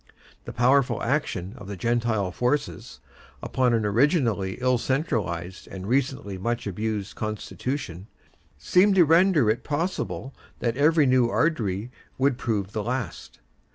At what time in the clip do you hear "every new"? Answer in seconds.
10.75-11.29